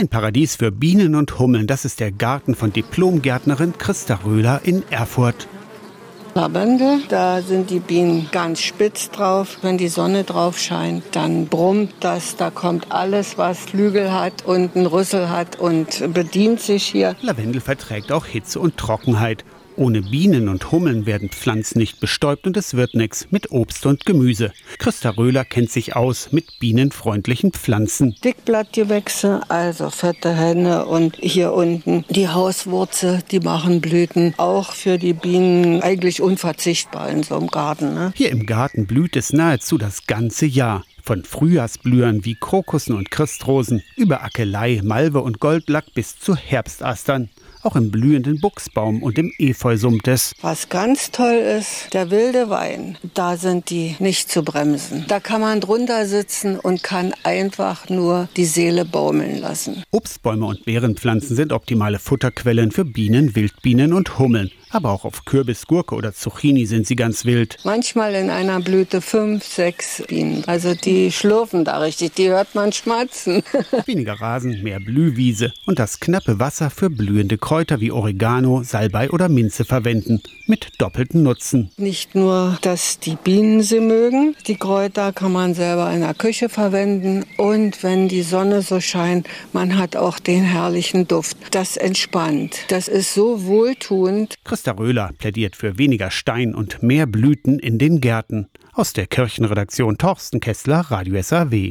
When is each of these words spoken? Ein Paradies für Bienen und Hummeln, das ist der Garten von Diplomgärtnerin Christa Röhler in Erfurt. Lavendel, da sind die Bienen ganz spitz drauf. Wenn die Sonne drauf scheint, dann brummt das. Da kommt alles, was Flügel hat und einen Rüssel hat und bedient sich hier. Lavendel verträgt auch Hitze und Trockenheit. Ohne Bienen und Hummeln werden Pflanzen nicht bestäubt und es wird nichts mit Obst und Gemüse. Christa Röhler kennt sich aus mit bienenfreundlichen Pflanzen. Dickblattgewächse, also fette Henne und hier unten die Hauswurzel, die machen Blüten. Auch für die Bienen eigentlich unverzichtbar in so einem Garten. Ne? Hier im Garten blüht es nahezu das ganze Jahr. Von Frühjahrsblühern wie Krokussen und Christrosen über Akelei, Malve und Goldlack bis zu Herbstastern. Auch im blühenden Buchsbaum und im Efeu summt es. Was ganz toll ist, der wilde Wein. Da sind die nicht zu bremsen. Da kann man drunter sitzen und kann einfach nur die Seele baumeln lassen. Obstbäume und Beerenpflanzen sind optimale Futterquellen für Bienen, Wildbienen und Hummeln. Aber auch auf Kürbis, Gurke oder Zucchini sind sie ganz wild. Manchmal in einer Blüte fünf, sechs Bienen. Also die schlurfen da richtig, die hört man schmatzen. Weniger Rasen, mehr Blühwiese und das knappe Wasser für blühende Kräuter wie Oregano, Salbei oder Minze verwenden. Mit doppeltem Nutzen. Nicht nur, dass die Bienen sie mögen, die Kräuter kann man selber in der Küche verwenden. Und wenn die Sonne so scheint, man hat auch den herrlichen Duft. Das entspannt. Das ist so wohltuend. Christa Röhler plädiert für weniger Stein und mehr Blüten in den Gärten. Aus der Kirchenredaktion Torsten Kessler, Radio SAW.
Ein 0.00 0.08
Paradies 0.08 0.56
für 0.56 0.72
Bienen 0.72 1.14
und 1.14 1.38
Hummeln, 1.38 1.66
das 1.66 1.84
ist 1.84 2.00
der 2.00 2.10
Garten 2.10 2.54
von 2.54 2.72
Diplomgärtnerin 2.72 3.76
Christa 3.76 4.20
Röhler 4.24 4.62
in 4.64 4.82
Erfurt. 4.88 5.46
Lavendel, 6.34 7.02
da 7.10 7.42
sind 7.42 7.68
die 7.68 7.80
Bienen 7.80 8.30
ganz 8.32 8.62
spitz 8.62 9.10
drauf. 9.10 9.58
Wenn 9.60 9.76
die 9.76 9.88
Sonne 9.88 10.24
drauf 10.24 10.58
scheint, 10.58 11.04
dann 11.12 11.48
brummt 11.48 11.92
das. 12.00 12.36
Da 12.36 12.48
kommt 12.48 12.90
alles, 12.90 13.36
was 13.36 13.58
Flügel 13.58 14.10
hat 14.10 14.46
und 14.46 14.74
einen 14.74 14.86
Rüssel 14.86 15.28
hat 15.28 15.60
und 15.60 16.14
bedient 16.14 16.62
sich 16.62 16.84
hier. 16.84 17.14
Lavendel 17.20 17.60
verträgt 17.60 18.10
auch 18.10 18.24
Hitze 18.24 18.58
und 18.58 18.78
Trockenheit. 18.78 19.44
Ohne 19.80 20.02
Bienen 20.02 20.50
und 20.50 20.72
Hummeln 20.72 21.06
werden 21.06 21.30
Pflanzen 21.30 21.78
nicht 21.78 22.00
bestäubt 22.00 22.46
und 22.46 22.54
es 22.58 22.74
wird 22.74 22.94
nichts 22.94 23.28
mit 23.30 23.50
Obst 23.50 23.86
und 23.86 24.04
Gemüse. 24.04 24.52
Christa 24.76 25.08
Röhler 25.08 25.46
kennt 25.46 25.70
sich 25.70 25.96
aus 25.96 26.32
mit 26.32 26.58
bienenfreundlichen 26.58 27.52
Pflanzen. 27.52 28.14
Dickblattgewächse, 28.22 29.40
also 29.48 29.88
fette 29.88 30.36
Henne 30.36 30.84
und 30.84 31.16
hier 31.18 31.54
unten 31.54 32.04
die 32.10 32.28
Hauswurzel, 32.28 33.22
die 33.30 33.40
machen 33.40 33.80
Blüten. 33.80 34.34
Auch 34.36 34.74
für 34.74 34.98
die 34.98 35.14
Bienen 35.14 35.80
eigentlich 35.80 36.20
unverzichtbar 36.20 37.08
in 37.08 37.22
so 37.22 37.38
einem 37.38 37.46
Garten. 37.46 37.94
Ne? 37.94 38.12
Hier 38.14 38.28
im 38.28 38.44
Garten 38.44 38.86
blüht 38.86 39.16
es 39.16 39.32
nahezu 39.32 39.78
das 39.78 40.06
ganze 40.06 40.44
Jahr. 40.44 40.84
Von 41.02 41.24
Frühjahrsblühern 41.24 42.26
wie 42.26 42.34
Krokussen 42.38 42.94
und 42.94 43.10
Christrosen 43.10 43.82
über 43.96 44.22
Akelei, 44.22 44.82
Malve 44.84 45.22
und 45.22 45.40
Goldlack 45.40 45.94
bis 45.94 46.18
zu 46.18 46.36
Herbstastern. 46.36 47.30
Auch 47.62 47.76
im 47.76 47.90
blühenden 47.90 48.40
Buchsbaum 48.40 49.02
und 49.02 49.18
im 49.18 49.32
Efeu 49.38 49.76
summt 49.76 50.08
es. 50.08 50.34
Was 50.40 50.68
ganz 50.68 51.10
toll 51.10 51.34
ist, 51.34 51.92
der 51.92 52.10
wilde 52.10 52.48
Wein. 52.48 52.96
Da 53.14 53.36
sind 53.36 53.68
die 53.68 53.96
nicht 53.98 54.30
zu 54.30 54.42
bremsen. 54.42 55.04
Da 55.08 55.20
kann 55.20 55.42
man 55.42 55.60
drunter 55.60 56.06
sitzen 56.06 56.58
und 56.58 56.82
kann 56.82 57.12
einfach 57.22 57.88
nur 57.88 58.28
die 58.36 58.46
Seele 58.46 58.84
baumeln 58.84 59.38
lassen. 59.38 59.82
Obstbäume 59.90 60.46
und 60.46 60.64
Beerenpflanzen 60.64 61.36
sind 61.36 61.52
optimale 61.52 61.98
Futterquellen 61.98 62.70
für 62.70 62.84
Bienen, 62.84 63.34
Wildbienen 63.34 63.92
und 63.92 64.18
Hummeln. 64.18 64.50
Aber 64.72 64.90
auch 64.90 65.04
auf 65.04 65.24
Kürbis, 65.24 65.66
Gurke 65.66 65.96
oder 65.96 66.14
Zucchini 66.14 66.64
sind 66.64 66.86
sie 66.86 66.94
ganz 66.94 67.24
wild. 67.24 67.56
Manchmal 67.64 68.14
in 68.14 68.30
einer 68.30 68.60
Blüte 68.60 69.00
fünf, 69.00 69.44
sechs 69.44 70.00
Bienen. 70.06 70.44
Also 70.46 70.74
die 70.74 71.10
schlurfen 71.10 71.64
da 71.64 71.78
richtig, 71.78 72.14
die 72.14 72.28
hört 72.28 72.54
man 72.54 72.72
schmatzen. 72.72 73.42
Weniger 73.86 74.14
Rasen, 74.14 74.62
mehr 74.62 74.78
Blühwiese 74.78 75.52
und 75.66 75.80
das 75.80 75.98
knappe 75.98 76.38
Wasser 76.38 76.70
für 76.70 76.88
blühende 76.88 77.36
Kräuter 77.50 77.80
wie 77.80 77.90
Oregano, 77.90 78.62
Salbei 78.62 79.10
oder 79.10 79.28
Minze 79.28 79.64
verwenden. 79.64 80.22
Mit 80.46 80.68
doppeltem 80.78 81.24
Nutzen. 81.24 81.72
Nicht 81.78 82.14
nur, 82.14 82.56
dass 82.62 83.00
die 83.00 83.16
Bienen 83.16 83.60
sie 83.62 83.80
mögen, 83.80 84.36
die 84.46 84.54
Kräuter 84.54 85.12
kann 85.12 85.32
man 85.32 85.54
selber 85.54 85.92
in 85.92 86.02
der 86.02 86.14
Küche 86.14 86.48
verwenden. 86.48 87.24
Und 87.38 87.82
wenn 87.82 88.06
die 88.06 88.22
Sonne 88.22 88.62
so 88.62 88.78
scheint, 88.78 89.26
man 89.52 89.76
hat 89.76 89.96
auch 89.96 90.20
den 90.20 90.44
herrlichen 90.44 91.08
Duft. 91.08 91.36
Das 91.50 91.76
entspannt. 91.76 92.66
Das 92.68 92.86
ist 92.86 93.14
so 93.14 93.44
wohltuend. 93.46 94.36
Christa 94.44 94.70
Röhler 94.70 95.10
plädiert 95.18 95.56
für 95.56 95.76
weniger 95.76 96.12
Stein 96.12 96.54
und 96.54 96.84
mehr 96.84 97.06
Blüten 97.06 97.58
in 97.58 97.80
den 97.80 98.00
Gärten. 98.00 98.46
Aus 98.74 98.92
der 98.92 99.08
Kirchenredaktion 99.08 99.98
Torsten 99.98 100.38
Kessler, 100.38 100.86
Radio 100.88 101.20
SAW. 101.20 101.68